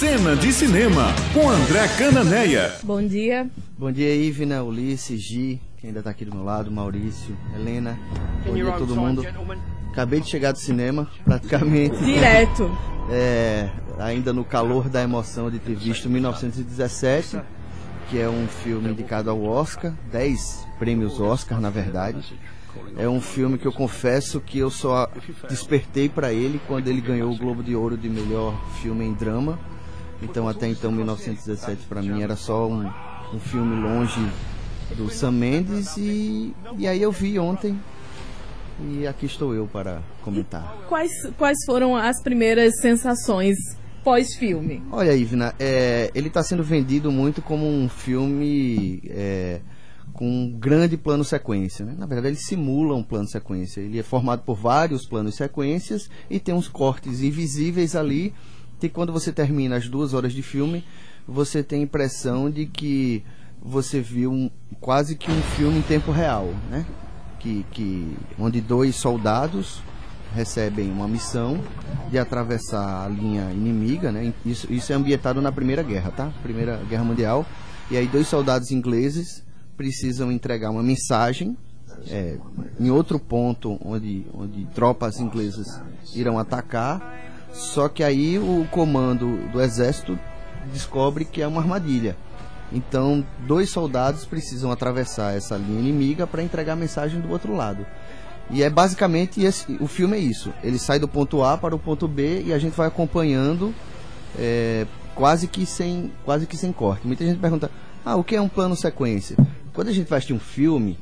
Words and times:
Cena 0.00 0.34
de 0.34 0.50
Cinema, 0.50 1.08
com 1.34 1.50
André 1.50 1.86
Cananeia. 1.98 2.72
Bom 2.82 3.06
dia. 3.06 3.50
Bom 3.76 3.92
dia, 3.92 4.16
Ivna, 4.16 4.62
Ulisses, 4.62 5.20
Gi, 5.20 5.60
que 5.76 5.88
ainda 5.88 6.02
tá 6.02 6.08
aqui 6.08 6.24
do 6.24 6.34
meu 6.34 6.42
lado, 6.42 6.70
Maurício, 6.70 7.36
Helena. 7.54 7.98
Bom 8.46 8.54
dia 8.54 8.70
a 8.70 8.78
todo 8.78 8.96
mundo. 8.96 9.22
Acabei 9.92 10.20
de 10.20 10.26
chegar 10.30 10.52
do 10.52 10.58
cinema, 10.58 11.06
praticamente. 11.22 12.02
Direto. 12.02 12.74
É, 13.12 13.68
ainda 13.98 14.32
no 14.32 14.44
calor 14.44 14.88
da 14.88 15.02
emoção 15.02 15.50
de 15.50 15.58
ter 15.58 15.74
visto 15.74 16.08
1917, 16.08 17.40
que 18.08 18.20
é 18.20 18.28
um 18.28 18.46
filme 18.46 18.90
indicado 18.90 19.28
ao 19.28 19.42
Oscar, 19.42 19.92
10 20.12 20.66
prêmios 20.78 21.20
Oscar, 21.20 21.60
na 21.60 21.70
verdade. 21.70 22.22
É 22.96 23.08
um 23.08 23.20
filme 23.20 23.58
que 23.58 23.66
eu 23.66 23.72
confesso 23.72 24.40
que 24.40 24.60
eu 24.60 24.70
só 24.70 25.10
despertei 25.48 26.08
para 26.08 26.32
ele 26.32 26.60
quando 26.68 26.86
ele 26.86 27.00
ganhou 27.00 27.32
o 27.32 27.36
Globo 27.36 27.64
de 27.64 27.74
Ouro 27.74 27.96
de 27.96 28.08
melhor 28.08 28.54
filme 28.80 29.04
em 29.04 29.12
drama. 29.12 29.58
Então 30.22 30.48
até 30.48 30.68
então 30.68 30.92
1917 30.92 31.86
para 31.86 32.02
mim 32.02 32.22
era 32.22 32.36
só 32.36 32.68
um, 32.68 32.90
um 33.34 33.40
filme 33.40 33.80
longe 33.80 34.20
do 34.96 35.08
Sam 35.10 35.32
Mendes 35.32 35.96
e, 35.96 36.54
e 36.76 36.86
aí 36.86 37.00
eu 37.00 37.12
vi 37.12 37.38
ontem 37.38 37.78
e 38.88 39.06
aqui 39.06 39.26
estou 39.26 39.54
eu 39.54 39.66
para 39.66 40.02
comentar. 40.22 40.86
Quais, 40.88 41.12
quais 41.36 41.58
foram 41.66 41.96
as 41.96 42.22
primeiras 42.22 42.80
sensações 42.80 43.56
pós-filme? 44.02 44.82
Olha, 44.90 45.14
Ivna, 45.14 45.54
é, 45.58 46.10
ele 46.14 46.28
está 46.28 46.42
sendo 46.42 46.64
vendido 46.64 47.12
muito 47.12 47.42
como 47.42 47.66
um 47.66 47.88
filme 47.88 49.02
é, 49.06 49.60
com 50.12 50.26
um 50.26 50.50
grande 50.50 50.96
plano 50.96 51.24
sequência. 51.24 51.84
Né? 51.84 51.94
Na 51.96 52.06
verdade, 52.06 52.28
ele 52.28 52.42
simula 52.42 52.94
um 52.94 53.02
plano 53.02 53.28
sequência. 53.28 53.80
Ele 53.80 53.98
é 53.98 54.02
formado 54.02 54.42
por 54.42 54.56
vários 54.56 55.06
planos 55.06 55.34
sequências 55.34 56.08
e 56.28 56.40
tem 56.40 56.54
uns 56.54 56.68
cortes 56.68 57.22
invisíveis 57.22 57.94
ali 57.94 58.32
que 58.88 58.94
quando 58.94 59.12
você 59.12 59.32
termina 59.32 59.76
as 59.76 59.88
duas 59.88 60.14
horas 60.14 60.32
de 60.32 60.42
filme, 60.42 60.84
você 61.26 61.62
tem 61.62 61.80
a 61.80 61.84
impressão 61.84 62.50
de 62.50 62.66
que 62.66 63.22
você 63.62 64.00
viu 64.00 64.32
um, 64.32 64.50
quase 64.80 65.16
que 65.16 65.30
um 65.30 65.42
filme 65.56 65.78
em 65.78 65.82
tempo 65.82 66.10
real, 66.10 66.48
né? 66.70 66.86
Que, 67.38 67.64
que, 67.70 68.16
onde 68.38 68.60
dois 68.60 68.96
soldados 68.96 69.82
recebem 70.34 70.90
uma 70.90 71.08
missão 71.08 71.60
de 72.10 72.18
atravessar 72.18 73.04
a 73.04 73.08
linha 73.08 73.50
inimiga, 73.52 74.10
né? 74.10 74.32
Isso, 74.44 74.72
isso 74.72 74.92
é 74.92 74.96
ambientado 74.96 75.40
na 75.40 75.52
Primeira 75.52 75.82
Guerra, 75.82 76.10
tá? 76.10 76.32
Primeira 76.42 76.76
Guerra 76.88 77.04
Mundial. 77.04 77.46
E 77.90 77.96
aí 77.96 78.06
dois 78.06 78.28
soldados 78.28 78.70
ingleses 78.70 79.44
precisam 79.76 80.30
entregar 80.30 80.70
uma 80.70 80.82
mensagem 80.82 81.56
é, 82.08 82.38
em 82.78 82.90
outro 82.90 83.18
ponto 83.18 83.78
onde, 83.84 84.26
onde 84.32 84.64
tropas 84.74 85.18
inglesas 85.20 85.66
irão 86.14 86.38
atacar. 86.38 87.29
Só 87.52 87.88
que 87.88 88.02
aí 88.02 88.38
o 88.38 88.66
comando 88.70 89.48
do 89.50 89.60
exército 89.60 90.18
descobre 90.72 91.24
que 91.24 91.42
é 91.42 91.46
uma 91.46 91.60
armadilha. 91.60 92.16
Então, 92.72 93.26
dois 93.46 93.70
soldados 93.70 94.24
precisam 94.24 94.70
atravessar 94.70 95.36
essa 95.36 95.56
linha 95.56 95.80
inimiga 95.80 96.26
para 96.26 96.42
entregar 96.42 96.74
a 96.74 96.76
mensagem 96.76 97.20
do 97.20 97.30
outro 97.30 97.54
lado. 97.54 97.84
E 98.50 98.62
é 98.62 98.70
basicamente 98.70 99.42
esse, 99.42 99.76
o 99.80 99.86
filme 99.86 100.16
é 100.16 100.20
isso. 100.20 100.52
Ele 100.62 100.78
sai 100.78 100.98
do 100.98 101.08
ponto 101.08 101.42
A 101.42 101.56
para 101.56 101.74
o 101.74 101.78
ponto 101.78 102.06
B 102.06 102.42
e 102.46 102.52
a 102.52 102.58
gente 102.58 102.76
vai 102.76 102.86
acompanhando 102.86 103.74
é, 104.38 104.86
quase 105.14 105.46
que 105.46 105.64
sem 105.66 106.12
quase 106.24 106.46
que 106.46 106.56
sem 106.56 106.72
corte. 106.72 107.06
Muita 107.06 107.24
gente 107.24 107.38
pergunta: 107.38 107.70
"Ah, 108.04 108.16
o 108.16 108.24
que 108.24 108.34
é 108.34 108.40
um 108.40 108.48
plano 108.48 108.74
sequência?" 108.74 109.36
Quando 109.72 109.88
a 109.88 109.92
gente 109.92 110.08
vai 110.08 110.18
assistir 110.18 110.32
um 110.32 110.40
filme, 110.40 110.98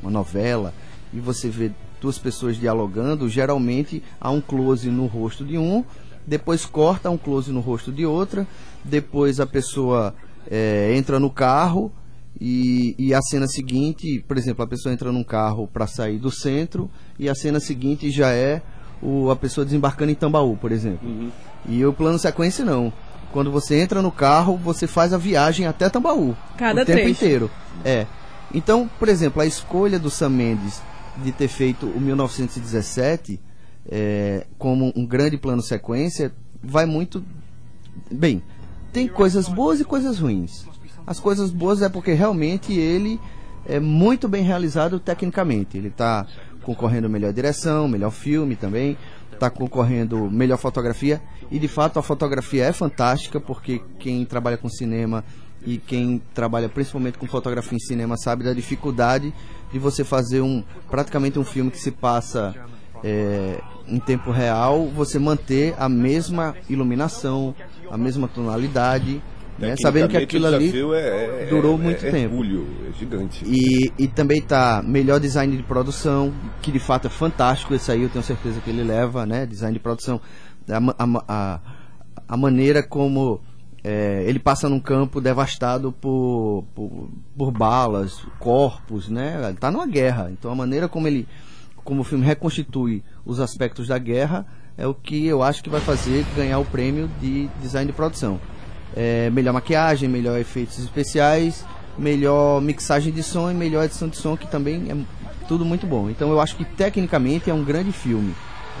uma 0.00 0.10
novela 0.10 0.72
e 1.12 1.18
você 1.18 1.48
vê 1.48 1.72
duas 2.02 2.18
pessoas 2.18 2.56
dialogando, 2.56 3.28
geralmente 3.28 4.02
há 4.20 4.30
um 4.30 4.40
close 4.40 4.90
no 4.90 5.06
rosto 5.06 5.44
de 5.44 5.56
um, 5.56 5.84
depois 6.26 6.66
corta 6.66 7.08
um 7.08 7.16
close 7.16 7.50
no 7.52 7.60
rosto 7.60 7.92
de 7.92 8.04
outra, 8.04 8.46
depois 8.84 9.38
a 9.38 9.46
pessoa 9.46 10.12
é, 10.50 10.94
entra 10.96 11.20
no 11.20 11.30
carro 11.30 11.92
e, 12.40 12.96
e, 12.98 13.14
a 13.14 13.22
cena 13.22 13.46
seguinte, 13.46 14.24
por 14.26 14.36
exemplo, 14.36 14.64
a 14.64 14.66
pessoa 14.66 14.92
entra 14.92 15.12
num 15.12 15.22
carro 15.22 15.68
para 15.72 15.86
sair 15.86 16.18
do 16.18 16.30
centro 16.30 16.90
e 17.18 17.28
a 17.28 17.34
cena 17.34 17.60
seguinte 17.60 18.10
já 18.10 18.30
é 18.30 18.60
o, 19.00 19.30
a 19.30 19.36
pessoa 19.36 19.64
desembarcando 19.64 20.10
em 20.10 20.16
Tambaú, 20.16 20.56
por 20.56 20.72
exemplo. 20.72 21.08
Uhum. 21.08 21.30
E 21.68 21.84
o 21.86 21.92
plano 21.92 22.18
sequência 22.18 22.64
não. 22.64 22.92
Quando 23.30 23.50
você 23.52 23.80
entra 23.80 24.02
no 24.02 24.10
carro, 24.10 24.56
você 24.56 24.88
faz 24.88 25.12
a 25.12 25.18
viagem 25.18 25.66
até 25.66 25.88
Tambaú. 25.88 26.36
Cada 26.58 26.82
o 26.82 26.84
tempo 26.84 26.98
trecho. 26.98 27.10
inteiro. 27.10 27.50
É. 27.84 28.06
Então, 28.52 28.90
por 28.98 29.08
exemplo, 29.08 29.40
a 29.40 29.46
escolha 29.46 29.98
do 29.98 30.10
Sam 30.10 30.30
Mendes 30.30 30.82
de 31.18 31.32
ter 31.32 31.48
feito 31.48 31.86
o 31.86 32.00
1917 32.00 33.40
é, 33.90 34.46
como 34.58 34.92
um 34.96 35.06
grande 35.06 35.36
plano 35.36 35.62
sequência 35.62 36.32
vai 36.62 36.86
muito 36.86 37.22
bem. 38.10 38.42
Tem 38.92 39.08
coisas 39.08 39.48
boas 39.48 39.80
e 39.80 39.84
coisas 39.84 40.18
ruins. 40.18 40.66
As 41.06 41.18
coisas 41.18 41.50
boas 41.50 41.82
é 41.82 41.88
porque 41.88 42.12
realmente 42.12 42.72
ele 42.72 43.20
é 43.66 43.80
muito 43.80 44.28
bem 44.28 44.44
realizado 44.44 45.00
tecnicamente. 45.00 45.76
Ele 45.76 45.88
está 45.88 46.26
concorrendo 46.62 47.08
melhor 47.08 47.32
direção, 47.32 47.88
melhor 47.88 48.10
filme 48.10 48.54
também, 48.54 48.96
está 49.32 49.50
concorrendo 49.50 50.30
melhor 50.30 50.56
fotografia 50.56 51.20
e 51.50 51.58
de 51.58 51.66
fato 51.66 51.98
a 51.98 52.02
fotografia 52.02 52.64
é 52.64 52.72
fantástica 52.72 53.40
porque 53.40 53.82
quem 53.98 54.24
trabalha 54.24 54.56
com 54.56 54.68
cinema 54.68 55.24
e 55.66 55.78
quem 55.78 56.22
trabalha 56.32 56.68
principalmente 56.68 57.18
com 57.18 57.26
fotografia 57.26 57.76
em 57.76 57.80
cinema 57.80 58.16
sabe 58.16 58.44
da 58.44 58.52
dificuldade 58.52 59.34
de 59.72 59.78
você 59.78 60.04
fazer 60.04 60.40
um 60.40 60.62
praticamente 60.90 61.38
um 61.38 61.44
filme 61.44 61.70
que 61.70 61.78
se 61.78 61.90
passa 61.90 62.54
é, 63.02 63.60
em 63.86 63.98
tempo 63.98 64.30
real, 64.30 64.86
você 64.86 65.18
manter 65.18 65.74
a 65.78 65.88
mesma 65.88 66.54
iluminação, 66.68 67.54
a 67.90 67.96
mesma 67.96 68.28
tonalidade, 68.28 69.22
né? 69.58 69.74
sabendo 69.80 70.08
que 70.08 70.16
aquilo 70.16 70.46
ali 70.46 70.72
é, 70.94 71.42
é, 71.42 71.46
durou 71.50 71.76
muito 71.76 72.04
é, 72.06 72.10
tempo. 72.10 72.34
Hercúleo, 72.34 72.66
é 72.88 72.98
gigante. 72.98 73.44
E, 73.44 73.92
e 73.98 74.08
também 74.08 74.40
tá 74.40 74.82
melhor 74.84 75.18
design 75.20 75.56
de 75.56 75.62
produção, 75.62 76.32
que 76.60 76.70
de 76.70 76.78
fato 76.78 77.06
é 77.06 77.10
fantástico, 77.10 77.74
esse 77.74 77.90
aí 77.90 78.02
eu 78.02 78.08
tenho 78.08 78.24
certeza 78.24 78.60
que 78.60 78.70
ele 78.70 78.82
leva, 78.82 79.26
né? 79.26 79.46
Design 79.46 79.74
de 79.74 79.80
produção, 79.80 80.20
a, 80.68 81.04
a, 81.04 81.24
a, 81.28 81.60
a 82.28 82.36
maneira 82.36 82.82
como 82.82 83.40
é, 83.84 84.24
ele 84.26 84.38
passa 84.38 84.68
num 84.68 84.78
campo 84.78 85.20
devastado 85.20 85.92
por, 85.92 86.64
por, 86.74 87.10
por, 87.36 87.50
balas, 87.50 88.24
corpos, 88.38 89.08
né? 89.08 89.40
Ele 89.48 89.58
tá 89.58 89.70
numa 89.70 89.86
guerra. 89.86 90.30
Então 90.30 90.50
a 90.52 90.54
maneira 90.54 90.88
como 90.88 91.08
ele, 91.08 91.26
como 91.84 92.02
o 92.02 92.04
filme 92.04 92.24
reconstitui 92.24 93.02
os 93.24 93.40
aspectos 93.40 93.88
da 93.88 93.98
guerra 93.98 94.46
é 94.78 94.86
o 94.86 94.94
que 94.94 95.26
eu 95.26 95.42
acho 95.42 95.62
que 95.62 95.68
vai 95.68 95.80
fazer 95.80 96.24
ganhar 96.36 96.58
o 96.58 96.64
prêmio 96.64 97.10
de 97.20 97.48
design 97.60 97.90
de 97.90 97.92
produção. 97.92 98.40
É, 98.94 99.30
melhor 99.30 99.52
maquiagem, 99.52 100.08
melhor 100.08 100.38
efeitos 100.38 100.78
especiais, 100.78 101.64
melhor 101.98 102.60
mixagem 102.60 103.12
de 103.12 103.22
som 103.22 103.50
e 103.50 103.54
melhor 103.54 103.84
edição 103.84 104.08
de 104.08 104.16
som, 104.16 104.36
que 104.36 104.46
também 104.46 104.90
é 104.90 104.96
tudo 105.48 105.64
muito 105.64 105.86
bom. 105.86 106.08
Então 106.08 106.30
eu 106.30 106.40
acho 106.40 106.56
que 106.56 106.64
tecnicamente 106.64 107.50
é 107.50 107.54
um 107.54 107.64
grande 107.64 107.92
filme. 107.92 108.34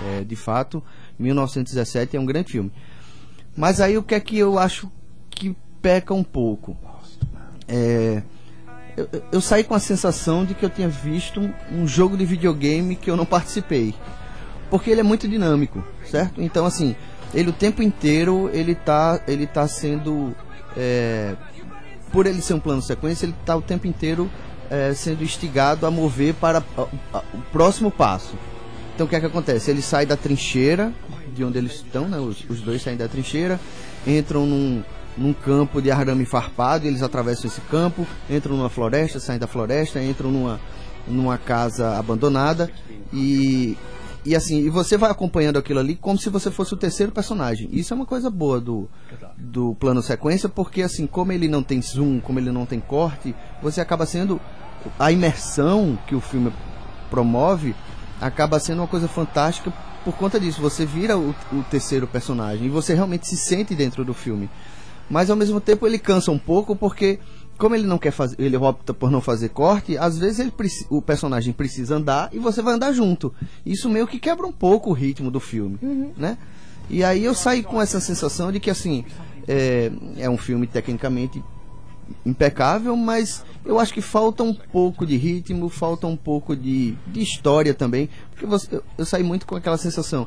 É, 0.06 0.24
de 0.24 0.36
fato, 0.36 0.82
1917 1.18 2.16
é 2.16 2.20
um 2.20 2.26
grande 2.26 2.52
filme. 2.52 2.72
Mas 3.56 3.80
aí 3.80 3.98
o 3.98 4.02
que 4.02 4.14
é 4.14 4.20
que 4.20 4.38
eu 4.38 4.58
acho 4.58 4.90
que 5.30 5.56
peca 5.80 6.14
um 6.14 6.24
pouco? 6.24 6.76
É, 7.68 8.22
eu, 8.96 9.08
eu, 9.32 9.40
saí 9.40 9.64
com 9.64 9.74
a 9.74 9.80
sensação 9.80 10.44
de 10.44 10.54
que 10.54 10.64
eu 10.64 10.70
tinha 10.70 10.88
visto 10.88 11.40
um, 11.40 11.52
um, 11.70 11.86
jogo 11.86 12.16
de 12.16 12.24
videogame 12.24 12.96
que 12.96 13.10
eu 13.10 13.16
não 13.16 13.24
participei. 13.24 13.94
Porque 14.70 14.90
ele 14.90 15.00
é 15.00 15.04
muito 15.04 15.28
dinâmico, 15.28 15.82
certo? 16.10 16.40
Então, 16.40 16.64
assim, 16.64 16.96
ele 17.34 17.50
o 17.50 17.52
tempo 17.52 17.82
inteiro 17.82 18.50
ele 18.52 18.74
tá, 18.74 19.20
ele 19.26 19.46
tá 19.46 19.66
sendo. 19.66 20.34
É, 20.76 21.34
por 22.10 22.26
ele 22.26 22.42
ser 22.42 22.54
um 22.54 22.60
plano 22.60 22.82
sequência, 22.82 23.24
ele 23.24 23.34
está 23.40 23.56
o 23.56 23.62
tempo 23.62 23.86
inteiro 23.86 24.30
é, 24.70 24.92
sendo 24.94 25.22
instigado 25.22 25.86
a 25.86 25.90
mover 25.90 26.34
para 26.34 26.62
a, 26.76 26.82
a, 27.14 27.22
o 27.34 27.42
próximo 27.50 27.90
passo. 27.90 28.34
Então 28.94 29.06
o 29.06 29.08
que 29.08 29.16
é 29.16 29.20
que 29.20 29.26
acontece? 29.26 29.70
Ele 29.70 29.82
sai 29.82 30.04
da 30.04 30.16
trincheira, 30.16 30.92
de 31.34 31.44
onde 31.44 31.58
eles 31.58 31.74
estão, 31.74 32.08
né? 32.08 32.18
Os, 32.18 32.44
os 32.48 32.60
dois 32.60 32.82
saem 32.82 32.96
da 32.96 33.08
trincheira, 33.08 33.58
entram 34.06 34.46
num, 34.46 34.82
num 35.16 35.32
campo 35.32 35.80
de 35.80 35.90
arame 35.90 36.24
farpado, 36.24 36.86
eles 36.86 37.02
atravessam 37.02 37.50
esse 37.50 37.60
campo, 37.62 38.06
entram 38.30 38.56
numa 38.56 38.68
floresta, 38.68 39.20
saem 39.20 39.38
da 39.38 39.46
floresta, 39.46 40.02
entram 40.02 40.30
numa, 40.30 40.60
numa 41.06 41.38
casa 41.38 41.98
abandonada 41.98 42.70
e, 43.12 43.76
e 44.24 44.34
assim, 44.34 44.60
e 44.60 44.70
você 44.70 44.96
vai 44.96 45.10
acompanhando 45.10 45.58
aquilo 45.58 45.80
ali 45.80 45.96
como 45.96 46.18
se 46.18 46.30
você 46.30 46.50
fosse 46.50 46.74
o 46.74 46.76
terceiro 46.76 47.12
personagem. 47.12 47.68
Isso 47.72 47.92
é 47.92 47.96
uma 47.96 48.06
coisa 48.06 48.30
boa 48.30 48.60
do, 48.60 48.88
do 49.36 49.74
plano 49.74 50.02
sequência, 50.02 50.48
porque 50.48 50.82
assim, 50.82 51.06
como 51.06 51.32
ele 51.32 51.48
não 51.48 51.62
tem 51.62 51.80
zoom, 51.82 52.20
como 52.20 52.38
ele 52.38 52.52
não 52.52 52.66
tem 52.66 52.80
corte, 52.80 53.34
você 53.62 53.80
acaba 53.80 54.06
sendo 54.06 54.40
a 54.98 55.12
imersão 55.12 55.98
que 56.06 56.14
o 56.14 56.20
filme 56.20 56.52
promove 57.10 57.74
acaba 58.20 58.58
sendo 58.58 58.78
uma 58.78 58.88
coisa 58.88 59.08
fantástica 59.08 59.72
por 60.04 60.14
conta 60.14 60.38
disso. 60.38 60.60
Você 60.60 60.84
vira 60.84 61.16
o, 61.16 61.34
o 61.52 61.62
terceiro 61.70 62.06
personagem 62.06 62.66
e 62.66 62.70
você 62.70 62.94
realmente 62.94 63.26
se 63.26 63.36
sente 63.36 63.74
dentro 63.74 64.04
do 64.04 64.12
filme. 64.14 64.48
Mas 65.10 65.30
ao 65.30 65.36
mesmo 65.36 65.60
tempo 65.60 65.86
ele 65.86 65.98
cansa 65.98 66.30
um 66.30 66.38
pouco 66.38 66.76
porque 66.76 67.18
como 67.58 67.74
ele 67.74 67.86
não 67.86 67.98
quer 67.98 68.10
fazer, 68.10 68.36
ele 68.40 68.56
opta 68.56 68.92
por 68.92 69.10
não 69.10 69.20
fazer 69.20 69.50
corte, 69.50 69.96
às 69.96 70.18
vezes 70.18 70.40
ele, 70.40 70.52
o 70.90 71.00
personagem 71.00 71.52
precisa 71.52 71.96
andar 71.96 72.30
e 72.32 72.38
você 72.38 72.62
vai 72.62 72.74
andar 72.74 72.92
junto. 72.92 73.32
Isso 73.64 73.88
meio 73.88 74.06
que 74.06 74.18
quebra 74.18 74.46
um 74.46 74.52
pouco 74.52 74.90
o 74.90 74.92
ritmo 74.92 75.30
do 75.30 75.38
filme, 75.38 75.78
uhum. 75.82 76.12
né? 76.16 76.38
E 76.90 77.04
aí 77.04 77.24
eu 77.24 77.34
saí 77.34 77.62
com 77.62 77.80
essa 77.80 78.00
sensação 78.00 78.50
de 78.50 78.58
que 78.58 78.70
assim, 78.70 79.04
É, 79.48 79.90
é 80.18 80.30
um 80.30 80.38
filme 80.38 80.68
tecnicamente 80.68 81.42
impecável, 82.24 82.96
mas 82.96 83.44
eu 83.64 83.78
acho 83.78 83.92
que 83.92 84.00
falta 84.00 84.42
um 84.42 84.54
pouco 84.54 85.06
de 85.06 85.16
ritmo, 85.16 85.68
falta 85.68 86.06
um 86.06 86.16
pouco 86.16 86.56
de, 86.56 86.92
de 87.06 87.20
história 87.20 87.74
também, 87.74 88.08
porque 88.30 88.46
você, 88.46 88.76
eu, 88.76 88.84
eu 88.98 89.04
saí 89.04 89.22
muito 89.22 89.46
com 89.46 89.56
aquela 89.56 89.76
sensação. 89.76 90.26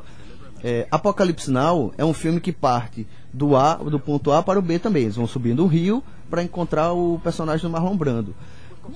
É, 0.63 0.87
Apocalipse 0.89 1.51
Now 1.51 1.93
é 1.97 2.03
um 2.03 2.13
filme 2.13 2.39
que 2.39 2.51
parte 2.51 3.05
do 3.31 3.55
A, 3.55 3.75
do 3.75 3.99
ponto 3.99 4.31
A 4.31 4.41
para 4.41 4.57
o 4.57 4.61
B 4.61 4.79
também. 4.79 5.03
Eles 5.03 5.15
vão 5.15 5.27
subindo 5.27 5.63
o 5.63 5.67
rio 5.67 6.03
para 6.29 6.41
encontrar 6.41 6.91
o 6.93 7.19
personagem 7.23 7.61
do 7.61 7.69
Marlon 7.69 7.95
Brando. 7.95 8.35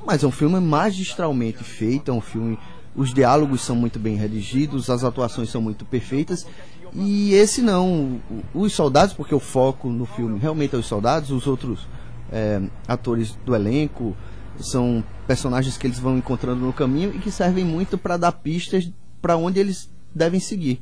Mas 0.05 0.23
é 0.23 0.27
um 0.27 0.31
filme 0.31 0.59
magistralmente 0.59 1.63
feito, 1.63 2.09
é 2.09 2.13
um 2.13 2.21
filme. 2.21 2.57
Os 2.95 3.13
diálogos 3.13 3.61
são 3.61 3.75
muito 3.75 3.99
bem 3.99 4.15
redigidos, 4.15 4.89
as 4.89 5.03
atuações 5.03 5.51
são 5.51 5.61
muito 5.61 5.85
perfeitas. 5.85 6.45
E 6.93 7.33
esse 7.33 7.61
não. 7.61 8.19
Os 8.53 8.73
soldados, 8.73 9.13
porque 9.13 9.35
o 9.35 9.39
foco 9.39 9.89
no 9.89 10.05
filme 10.05 10.39
realmente 10.39 10.75
é 10.75 10.77
os 10.79 10.87
soldados, 10.87 11.29
os 11.29 11.45
outros 11.45 11.87
é, 12.31 12.61
atores 12.87 13.37
do 13.45 13.55
elenco 13.55 14.15
são 14.59 15.03
personagens 15.25 15.77
que 15.77 15.87
eles 15.87 15.99
vão 15.99 16.17
encontrando 16.17 16.65
no 16.65 16.73
caminho 16.73 17.13
e 17.15 17.19
que 17.19 17.31
servem 17.31 17.63
muito 17.63 17.97
para 17.97 18.17
dar 18.17 18.31
pistas 18.31 18.91
para 19.21 19.37
onde 19.37 19.59
eles 19.59 19.89
devem 20.13 20.39
seguir. 20.39 20.81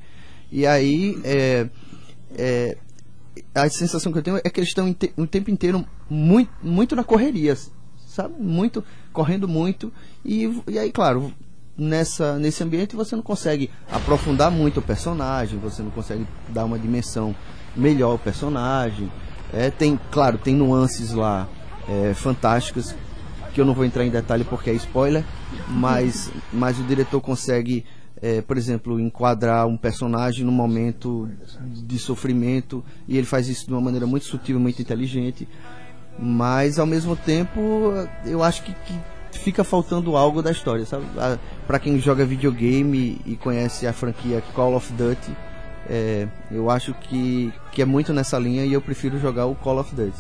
E 0.52 0.66
aí, 0.66 1.20
é, 1.24 1.68
é, 2.36 2.78
a 3.54 3.70
sensação 3.70 4.12
que 4.12 4.18
eu 4.18 4.24
tenho 4.24 4.38
é 4.38 4.50
que 4.50 4.60
eles 4.60 4.70
estão 4.70 4.96
o 5.18 5.28
tempo 5.28 5.52
inteiro 5.52 5.86
muito, 6.10 6.52
muito 6.64 6.96
na 6.96 7.04
correria, 7.04 7.56
sabe? 8.08 8.36
Muito, 8.40 8.84
correndo 9.12 9.48
muito. 9.48 9.92
E, 10.24 10.62
e 10.68 10.80
aí, 10.80 10.92
claro, 10.92 11.34
nessa, 11.78 12.40
nesse 12.40 12.64
ambiente 12.64 12.96
você 12.96 13.16
não 13.16 13.24
consegue 13.24 13.70
aprofundar 13.92 14.50
muito 14.50 14.80
o 14.80 14.84
personagem, 14.84 15.60
você 15.60 15.84
não 15.84 15.92
consegue 15.92 16.26
dar 16.50 16.66
uma 16.66 16.80
dimensão 16.80 17.36
melhor 17.76 18.12
ao 18.12 18.20
personagem. 18.20 19.12
É, 19.54 19.70
tem, 19.70 20.00
claro, 20.12 20.38
tem 20.38 20.56
nuances 20.56 21.12
lá 21.12 21.48
é, 21.88 22.14
fantásticas 22.14 22.96
que 23.54 23.62
eu 23.62 23.66
não 23.66 23.74
vou 23.74 23.86
entrar 23.86 24.06
em 24.06 24.10
detalhe 24.10 24.44
porque 24.44 24.70
é 24.70 24.74
spoiler, 24.74 25.24
mas, 25.68 26.30
mas 26.54 26.80
o 26.80 26.84
diretor 26.84 27.22
consegue 27.22 27.86
é, 28.22 28.42
por 28.42 28.58
exemplo, 28.58 29.00
enquadrar 29.00 29.68
um 29.68 29.78
personagem 29.78 30.44
num 30.44 30.52
momento 30.52 31.30
de 31.62 32.00
sofrimento 32.00 32.84
e 33.08 33.18
ele 33.18 33.28
faz 33.28 33.48
isso 33.48 33.66
de 33.68 33.72
uma 33.72 33.82
maneira 33.82 34.08
muito 34.08 34.26
sutil, 34.26 34.60
muito 34.60 34.82
inteligente, 34.82 35.48
mas 36.20 36.80
ao 36.80 36.86
mesmo 36.86 37.16
tempo 37.16 37.94
eu 38.26 38.44
acho 38.44 38.64
que, 38.64 38.74
que 38.74 39.00
fica 39.40 39.64
faltando 39.64 40.18
algo 40.18 40.42
da 40.42 40.52
história, 40.52 40.86
sabe? 40.86 41.06
Para 41.66 41.80
quem 41.80 42.00
joga 42.00 42.26
videogame 42.26 43.22
e 43.26 43.36
conhece 43.36 43.86
a 43.86 43.94
franquia 43.94 44.42
Call 44.54 44.76
of 44.76 44.92
Duty, 44.94 45.32
é, 45.90 46.28
eu 46.52 46.70
acho 46.70 46.94
que, 46.94 47.54
que 47.72 47.82
é 47.82 47.86
muito 47.86 48.14
nessa 48.14 48.38
linha 48.38 48.66
e 48.66 48.74
eu 48.74 48.82
prefiro 48.82 49.20
jogar 49.20 49.46
o 49.46 49.56
Call 49.56 49.80
of 49.80 49.96
Duty. 49.96 50.18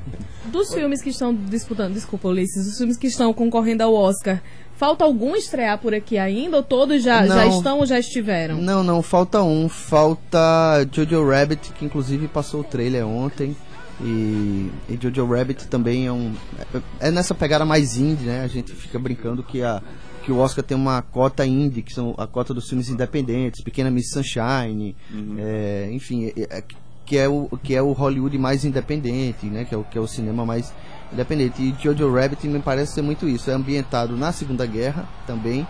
Dos 0.46 0.72
filmes 0.74 1.02
que 1.02 1.10
estão 1.10 1.34
disputando, 1.34 1.94
desculpa 1.94 2.28
Ulisses, 2.28 2.66
dos 2.66 2.76
filmes 2.76 2.96
que 2.96 3.06
estão 3.06 3.32
concorrendo 3.32 3.84
ao 3.84 3.94
Oscar, 3.94 4.40
Falta 4.80 5.04
algum 5.04 5.36
estrear 5.36 5.76
por 5.76 5.92
aqui 5.92 6.16
ainda 6.16 6.56
ou 6.56 6.62
todos 6.62 7.02
já, 7.02 7.26
já 7.26 7.46
estão 7.46 7.80
ou 7.80 7.84
já 7.84 7.98
estiveram? 7.98 8.62
Não, 8.62 8.82
não, 8.82 9.02
falta 9.02 9.42
um. 9.42 9.68
Falta 9.68 10.88
Jojo 10.90 11.28
Rabbit, 11.28 11.74
que 11.74 11.84
inclusive 11.84 12.26
passou 12.26 12.62
o 12.62 12.64
trailer 12.64 13.06
ontem. 13.06 13.54
E, 14.00 14.70
e 14.88 14.98
Jojo 14.98 15.26
Rabbit 15.26 15.68
também 15.68 16.06
é 16.06 16.12
um. 16.12 16.32
É, 16.74 17.08
é 17.08 17.10
nessa 17.10 17.34
pegada 17.34 17.66
mais 17.66 17.98
indie, 17.98 18.24
né? 18.24 18.40
A 18.42 18.46
gente 18.46 18.72
fica 18.72 18.98
brincando 18.98 19.42
que, 19.42 19.62
a, 19.62 19.82
que 20.24 20.32
o 20.32 20.38
Oscar 20.38 20.64
tem 20.64 20.76
uma 20.76 21.02
cota 21.02 21.46
indie, 21.46 21.82
que 21.82 21.92
são 21.92 22.14
a 22.18 22.26
cota 22.26 22.52
dos 22.52 22.68
filmes 22.68 22.88
independentes, 22.88 23.62
Pequena 23.62 23.90
Miss 23.90 24.10
Sunshine, 24.10 24.94
uhum. 25.12 25.36
é, 25.38 25.90
enfim, 25.92 26.26
é, 26.36 26.58
é 26.58 26.64
que, 27.06 27.18
é 27.18 27.28
o, 27.28 27.48
que 27.62 27.74
é 27.74 27.82
o 27.82 27.92
Hollywood 27.92 28.38
mais 28.38 28.64
independente, 28.64 29.46
né? 29.46 29.64
Que 29.64 29.74
é 29.74 29.78
o, 29.78 29.82
que 29.84 29.98
é 29.98 30.00
o 30.00 30.06
cinema 30.06 30.46
mais 30.46 30.72
independente. 31.12 31.60
E 31.60 31.74
Jojo 31.82 32.12
Rabbit 32.12 32.46
me 32.46 32.60
parece 32.60 32.94
ser 32.94 33.02
muito 33.02 33.28
isso. 33.28 33.50
É 33.50 33.54
ambientado 33.54 34.16
na 34.16 34.30
Segunda 34.30 34.64
Guerra 34.64 35.08
também 35.26 35.66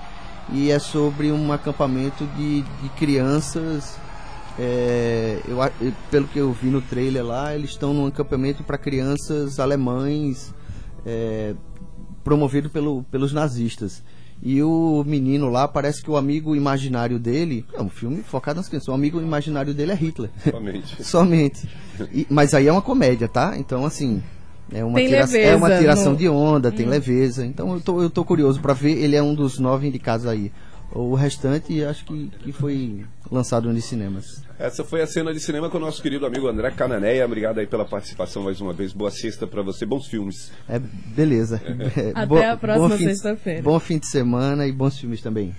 e 0.52 0.70
é 0.70 0.78
sobre 0.78 1.30
um 1.32 1.52
acampamento 1.52 2.26
de, 2.36 2.62
de 2.62 2.88
crianças. 2.96 3.96
É, 4.58 5.40
eu, 5.48 5.58
pelo 6.10 6.28
que 6.28 6.38
eu 6.38 6.52
vi 6.52 6.68
no 6.68 6.82
trailer 6.82 7.24
lá, 7.24 7.54
eles 7.54 7.70
estão 7.70 7.94
num 7.94 8.06
acampamento 8.06 8.62
para 8.62 8.76
crianças 8.76 9.58
alemães 9.58 10.52
é, 11.06 11.54
promovido 12.22 12.68
pelo, 12.68 13.02
pelos 13.04 13.32
nazistas. 13.32 14.02
E 14.42 14.62
o 14.62 15.04
menino 15.06 15.50
lá, 15.50 15.68
parece 15.68 16.02
que 16.02 16.10
o 16.10 16.16
amigo 16.16 16.56
imaginário 16.56 17.18
dele. 17.18 17.64
É 17.74 17.82
um 17.82 17.90
filme 17.90 18.22
focado 18.22 18.56
nas 18.56 18.68
crianças. 18.68 18.88
O 18.88 18.92
amigo 18.92 19.20
imaginário 19.20 19.74
dele 19.74 19.92
é 19.92 19.94
Hitler. 19.94 20.30
Somente. 20.50 21.04
Somente. 21.04 21.68
E, 22.12 22.26
mas 22.30 22.54
aí 22.54 22.66
é 22.66 22.72
uma 22.72 22.80
comédia, 22.80 23.28
tá? 23.28 23.54
Então, 23.58 23.84
assim. 23.84 24.22
É 24.72 24.84
uma, 24.84 25.00
tira 25.00 25.38
é 25.38 25.56
uma 25.56 25.76
tiração 25.76 26.12
no... 26.12 26.18
de 26.18 26.28
onda, 26.28 26.70
tem 26.70 26.86
hum. 26.86 26.90
leveza. 26.90 27.44
Então 27.44 27.74
eu 27.74 27.80
tô, 27.80 28.00
eu 28.00 28.08
tô 28.08 28.24
curioso 28.24 28.60
para 28.60 28.72
ver. 28.72 28.92
Ele 28.98 29.16
é 29.16 29.22
um 29.22 29.34
dos 29.34 29.58
nove 29.58 29.86
indicados 29.88 30.26
aí. 30.26 30.52
O 30.92 31.14
restante 31.14 31.84
acho 31.84 32.04
que, 32.04 32.30
que 32.42 32.52
foi 32.52 33.04
lançado 33.30 33.72
nos 33.72 33.84
cinemas. 33.84 34.42
Essa 34.58 34.84
foi 34.84 35.00
a 35.00 35.06
cena 35.06 35.32
de 35.32 35.40
cinema 35.40 35.70
com 35.70 35.78
o 35.78 35.80
nosso 35.80 36.02
querido 36.02 36.26
amigo 36.26 36.48
André 36.48 36.70
Cananéia. 36.72 37.24
Obrigado 37.24 37.58
aí 37.58 37.66
pela 37.66 37.84
participação 37.84 38.42
mais 38.42 38.60
uma 38.60 38.72
vez. 38.72 38.92
Boa 38.92 39.10
sexta 39.10 39.46
para 39.46 39.62
você, 39.62 39.86
bons 39.86 40.06
filmes. 40.06 40.50
É, 40.68 40.78
beleza. 40.78 41.62
Até 42.14 42.48
a 42.48 42.56
próxima 42.56 42.98
sexta-feira. 42.98 43.62
Bom 43.62 43.78
fim 43.78 43.98
de 43.98 44.06
semana 44.06 44.66
e 44.66 44.72
bons 44.72 44.98
filmes 44.98 45.22
também. 45.22 45.54